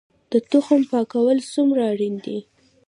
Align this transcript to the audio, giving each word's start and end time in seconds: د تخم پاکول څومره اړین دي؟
د 0.31 0.33
تخم 0.51 0.81
پاکول 0.91 1.37
څومره 1.53 1.81
اړین 1.91 2.15
دي؟ 2.25 2.39